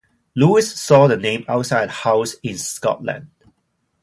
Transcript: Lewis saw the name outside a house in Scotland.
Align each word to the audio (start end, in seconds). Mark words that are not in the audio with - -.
Lewis 0.33 0.73
saw 0.81 1.05
the 1.07 1.15
name 1.15 1.45
outside 1.47 1.89
a 1.89 1.91
house 1.91 2.33
in 2.41 2.57
Scotland. 2.57 3.29